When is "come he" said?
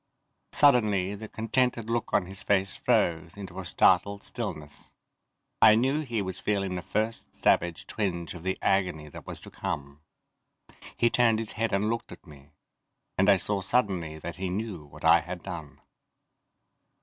9.51-11.11